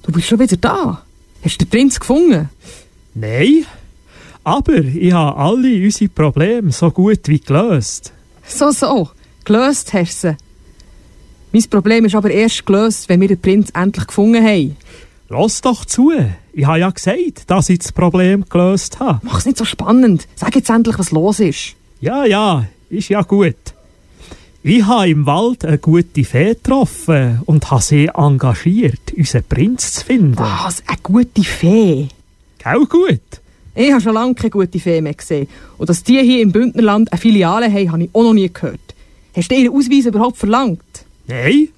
[0.02, 1.02] Du bist schon wieder da.
[1.44, 2.48] Hast du den Prinz gefunden?
[3.14, 3.66] Nein,
[4.42, 8.12] aber ich habe alle unsere Probleme so gut wie gelöst.
[8.46, 9.10] So, so.
[9.44, 10.36] Gelöst hast du sie.
[11.52, 14.76] Mein Problem ist aber erst gelöst, wenn wir den Prinz endlich gefunden haben.
[15.28, 16.12] Lass doch zu.
[16.52, 19.20] Ich habe ja gesagt, dass ich das Problem gelöst habe.
[19.22, 20.28] Mach's nicht so spannend.
[20.36, 21.74] Sag jetzt endlich, was los ist.
[22.00, 23.56] Ja, ja, ist ja gut.
[24.62, 30.04] Ich habe im Wald eine gute Fee getroffen und habe sie engagiert, unseren Prinz zu
[30.04, 30.38] finden.
[30.38, 30.82] Was?
[30.86, 32.08] Eine gute Fee?
[32.58, 33.20] Gell gut?
[33.74, 35.48] Ich habe schon lange keine gute Fee mehr gesehen.
[35.76, 38.80] Und dass die hier im Bündnerland eine Filiale haben, habe ich auch noch nie gehört.
[39.34, 41.04] Hast du ihren Ausweis überhaupt verlangt?
[41.26, 41.68] Nein,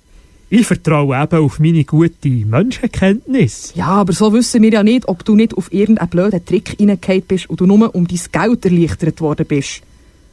[0.49, 3.72] ich vertraue eben auf meine gute Menschenkenntnis.
[3.74, 7.22] Ja, aber so wissen wir ja nicht, ob du nicht auf irgendeinen blöden Trick reingefallen
[7.22, 9.82] bist und du nur um dein Geld erleichtert worden bist.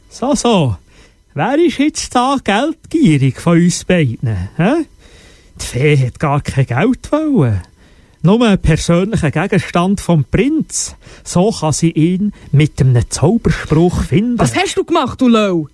[0.09, 0.75] So, so.
[1.33, 4.49] Wer ist jetzt da geldgierig von uns beiden?
[4.55, 4.85] Hä?
[5.59, 7.61] Die Fee hat gar kein Geld wollen.
[8.21, 10.95] Nur einen persönlichen Gegenstand vom Prinz.
[11.23, 14.37] So kann sie ihn mit einem Zauberspruch finden.
[14.39, 15.67] Was hast du gemacht, du Lau?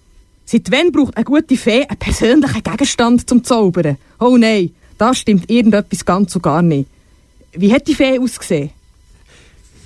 [0.51, 3.97] Seit wann braucht eine gute Fee einen persönlichen Gegenstand zum Zaubern?
[4.19, 6.89] Oh nein, da stimmt irgendetwas ganz und gar nicht.
[7.51, 8.71] Wie hat die Fee ausgesehen?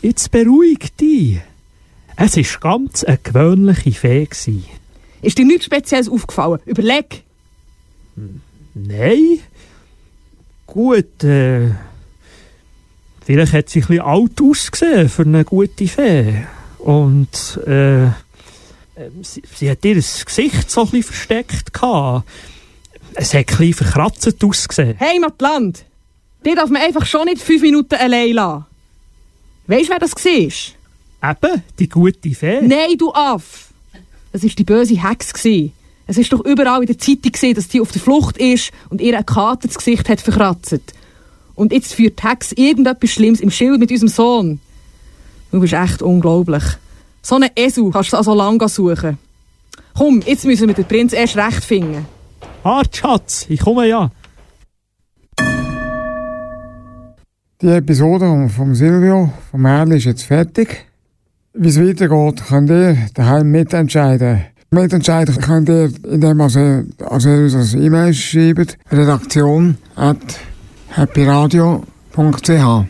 [0.01, 1.41] Jetzt beruhig dich.
[2.15, 4.23] Es war ganz eine gewöhnliche Fee.
[4.23, 4.63] Gewesen.
[5.21, 6.61] Ist dir nichts Spezielles aufgefallen?
[6.65, 7.23] Überleg.
[8.73, 9.39] Nein.
[10.65, 11.71] Gut, äh,
[13.25, 16.45] vielleicht hat sie ein bisschen alt ausgesehen für eine gute Fee.
[16.79, 18.11] Und äh,
[19.21, 22.27] sie, sie hat ihr Gesicht so ein bisschen versteckt gehabt.
[23.15, 24.95] Es hat ein bisschen verkratzt ausgesehen.
[24.97, 25.85] Hey, Matland!
[26.45, 28.65] Die darf man einfach schon nicht fünf Minuten allein lassen.
[29.67, 31.31] Weisst du, wer das war?
[31.31, 32.61] Eben, die gute Fee.
[32.61, 33.69] Nein, du Aff!
[34.31, 35.31] Das war die böse Hex.
[36.05, 39.17] Es ist doch überall in der Zeitung dass die auf der Flucht ist und ihr
[39.17, 40.81] ein Kater das Gesicht hat verkratzt.
[41.55, 44.59] Und jetzt führt die Hex irgendetwas Schlimmes im Schild mit unserem Sohn.
[45.51, 46.63] Du bist echt unglaublich.
[47.25, 49.17] So einen Esel kannst du also lange suchen.
[49.97, 52.05] Komm, jetzt müssen wir den Prinz erst recht finden.
[52.65, 54.11] Hart, Schatz, ich komme ja.
[57.61, 60.85] Die Episode von Silvio, vom Merli, ist jetzt fertig.
[61.53, 64.43] Wie es weitergeht, könnt ihr daheim mitentscheiden.
[64.71, 70.17] Mitentscheiden könnt ihr, indem ihr, also ihr uns eine E-Mail schreibt, redaktion at
[70.89, 72.85] happyradio.ch.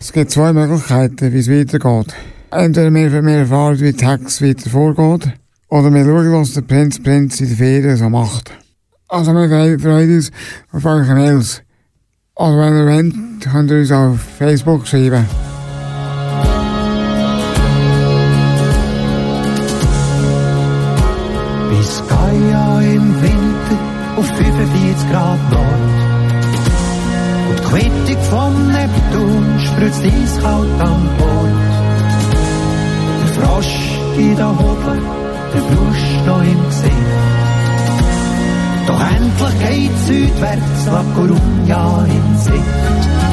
[0.00, 2.14] Es gibt zwei Möglichkeiten, wie es weitergeht.
[2.54, 5.32] Entweder wir, wir erfahren, wie die Hex weiter vorgeht,
[5.68, 8.52] oder wir schauen, was der Prinz Prinz in der Ferien so macht.
[9.08, 10.30] Also wir freuen uns
[10.70, 11.62] auf eure Mails.
[12.36, 13.14] Also wenn ihr wollt,
[13.50, 15.26] könnt ihr uns auf Facebook schreiben.
[21.70, 23.78] Bis Gaia im Winter
[24.16, 25.64] auf 45 Grad Nord.
[27.48, 31.33] Und die Quittung vom Neptun spritzt eiskalt an Bord.
[33.44, 35.00] Der Frosch in der Hobel,
[35.52, 37.10] der Frust noch im Gesicht.
[38.86, 42.80] Doch endlich geht südwärts La Coruña in Sicht.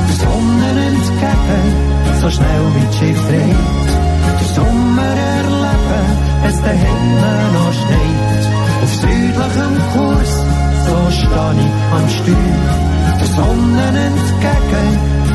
[0.08, 1.68] Der Sonne entgegen,
[2.22, 3.90] so schnell wie Schiff dreht.
[4.40, 6.08] Der Sommer erleben,
[6.48, 7.08] es daheim
[7.54, 8.44] noch schneit.
[8.84, 10.34] Auf südlichem Kurs,
[10.86, 12.74] so stehe ich am Steuer.
[13.20, 14.90] Der Sonne entgegen,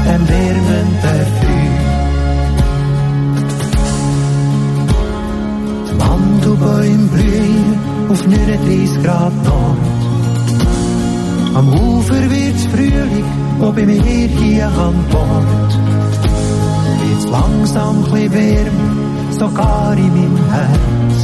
[0.05, 1.86] dem wärmenden Feuer.
[6.07, 7.79] Die Mandelbäume blühen
[8.09, 9.79] auf 39 Grad Nord.
[11.55, 13.25] Am Ufer wird's Frühling,
[13.59, 15.71] wo bei mir hier an Bord.
[17.01, 18.93] Wird's langsam chli wärmer,
[19.39, 21.19] sogar in meinem Herz.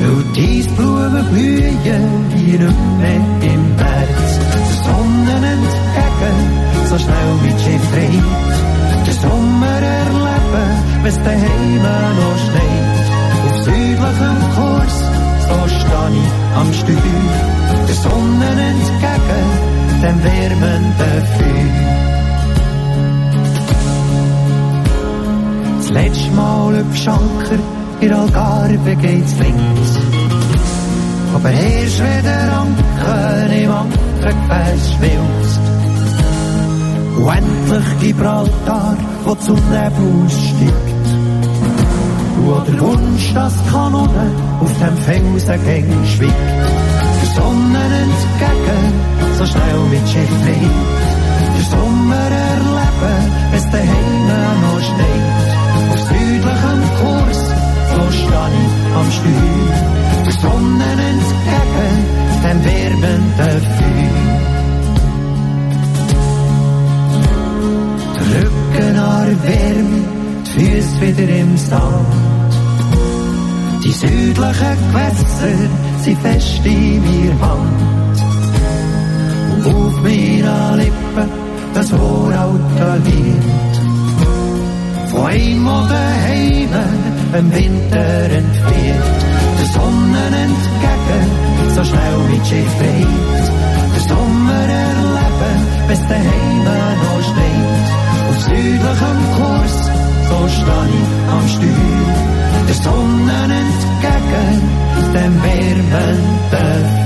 [0.00, 1.78] Weil dies Blumen blühen
[2.34, 4.30] hier nicht mehr im März.
[4.52, 6.38] Der Sonne entgegen,
[6.88, 9.06] so schnell wie das Schiff dreht.
[9.06, 10.68] Der Sommer erleben,
[11.02, 11.82] wenn's daheim
[12.18, 12.91] noch schneit.
[14.02, 14.96] Südlichem Kurs,
[15.46, 16.96] so steh ich am Steuer.
[17.86, 19.48] Der Sonne entgegen,
[20.02, 21.70] dem wärmenden Feuer.
[25.78, 27.58] Das letzte Mal über Schanker,
[28.00, 29.98] in Algarve geht's links.
[31.34, 35.60] Aber erst wenn der im Ankergefäß schmilzt.
[37.18, 40.91] Und endlich Gibraltar, wo zum Nebel steigt.
[42.52, 44.26] Wo der Wunsch, dass die Kanone
[44.60, 46.50] auf dem Felsen gegen schwiegt.
[47.20, 48.84] Der Sonne entgegen,
[49.38, 50.76] so schnell das Schiff dreht.
[51.56, 53.20] Der Sommer erleben,
[53.56, 54.18] es daheim
[54.64, 55.28] noch schneit.
[55.92, 57.42] Auf südlichem Kurs,
[57.90, 59.72] so steh ich am Steuer.
[60.26, 61.96] Der Sonne entgegen,
[62.44, 64.20] dem wärmenden Feuer.
[68.14, 70.00] Der Rücken an Wärme,
[70.44, 72.31] die Füße wieder im Sand.
[73.84, 75.68] Die südlichen Gewässer
[76.04, 78.18] sind fest in mir Hand.
[79.54, 81.28] Und auf meiner Lippen
[81.74, 83.74] das wohlalte Lied.
[85.10, 86.68] Von einem oder heim
[87.38, 89.20] im Winter entfliegt.
[89.58, 93.46] Der Sonne entgegen, so schnell wie das Schiff dreht.
[93.94, 95.58] Der Sommer erleben,
[95.88, 96.64] bis daheim
[97.02, 97.86] noch schneit.
[98.30, 99.76] Auf südlichem Kurs,
[100.28, 102.41] so steh ich am Steuer.
[102.72, 104.62] Der Sonne entgegen,
[105.12, 107.02] dem wärmenden.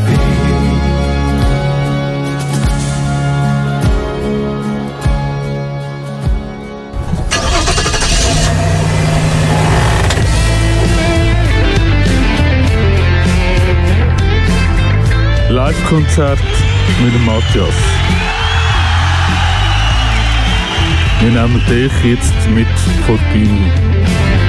[15.49, 16.39] Live-Konzert
[17.03, 17.75] mit dem Matthias.
[21.21, 22.69] Wir nehmen dich jetzt mit
[23.05, 24.46] vor die Bühne.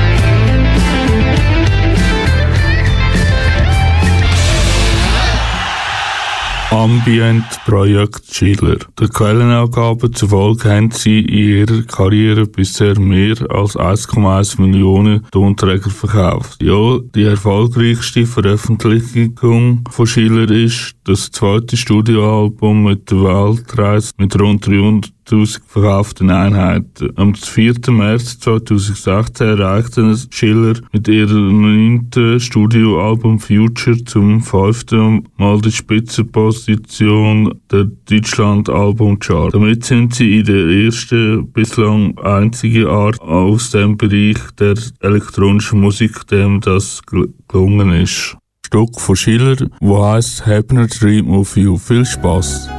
[6.69, 8.77] Ambient-Projekt Schiller.
[8.99, 16.61] Der Quellenangaben zufolge haben sie in ihrer Karriere bisher mehr als 1,1 Millionen Tonträger verkauft.
[16.61, 24.67] Ja, die erfolgreichste Veröffentlichung von Schiller ist das zweite Studioalbum mit der Weltreise mit rund
[24.67, 27.11] 300 1000 verkauften Einheiten.
[27.15, 27.75] Am 4.
[27.89, 37.85] März 2016 erreichte Schiller mit ihrem neunten Studioalbum Future zum fünften Mal die Spitzenposition der
[38.09, 39.53] Deutschland Albumchart.
[39.53, 46.25] Damit sind sie in der ersten, bislang einzige Art aus dem Bereich der elektronischen Musik,
[46.27, 47.01] dem das
[47.49, 48.37] gelungen ist.
[48.65, 51.77] Stück von Schiller, wo heißt Happy Dream of You.
[51.77, 52.76] Viel Spaß!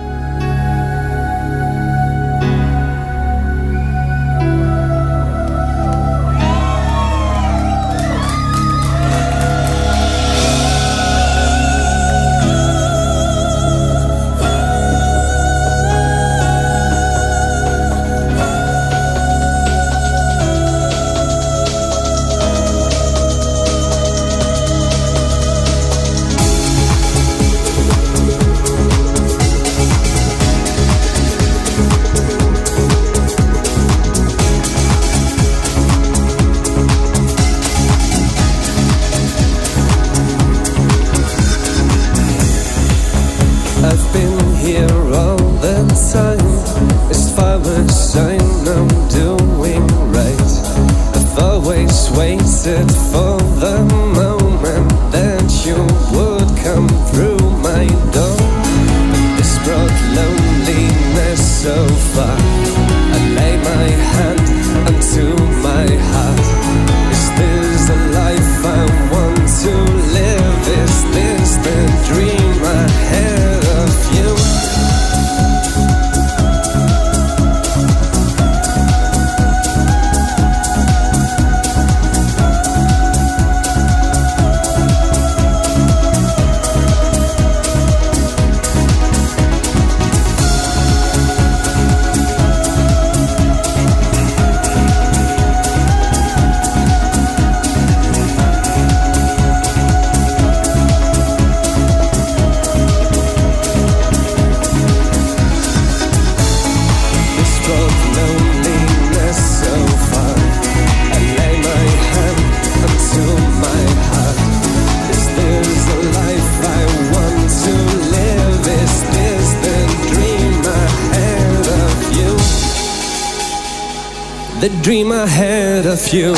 [124.83, 126.35] Dream ahead of you.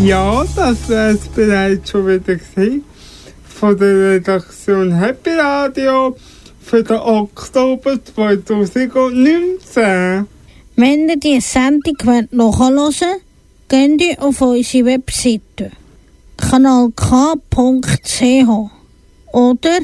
[0.00, 2.84] Ja, das wäre es bereits schon wieder gewesen.
[3.44, 6.16] Von der Redaktion Happy Radio
[6.60, 10.26] für den Oktober 2019.
[10.76, 11.96] Wenn ihr die Sendung
[12.30, 13.04] nachhören wollt,
[13.68, 15.72] geht ihr auf unsere Webseite
[16.36, 18.22] kanalk.ch
[19.32, 19.80] oder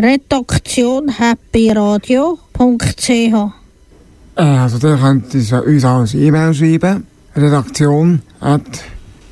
[0.00, 7.04] Redaktion happyradio.ch äh, Also da könnt ihr uns auch ein E-Mail schreiben.
[7.34, 8.62] Redaktion at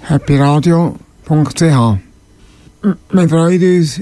[0.02, 1.98] happyradio.ch
[3.12, 4.00] Wir freuen uns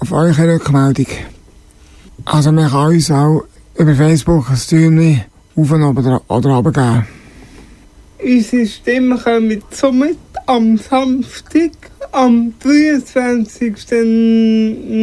[0.00, 1.06] auf eure Rückmeldung.
[2.26, 3.44] Also man kann uns auch
[3.78, 5.22] über Facebook ein
[5.56, 7.06] Däumchen auf oder, oder runter
[8.20, 8.36] geben.
[8.36, 11.70] Unsere Stimmen kommen somit am Samstag
[12.12, 13.74] am 23.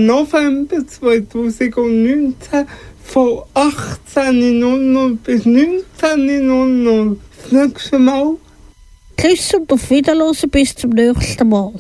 [0.08, 2.68] November 2019
[3.04, 7.18] von 18.00 bis 19.00.
[7.42, 8.36] Das nächste Mal.
[9.18, 11.74] Tschüss und auf Wiederhören bis zum nächsten Mal.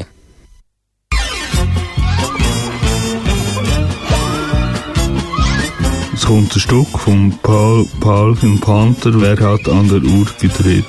[6.14, 10.86] Es kommt ein Stück von Paul, Paul Panther, wer hat an der Uhr gedreht.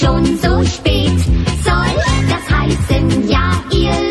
[0.00, 1.18] Schon so spät.
[1.64, 1.94] Soll
[2.28, 4.09] das heißen, ja, ihr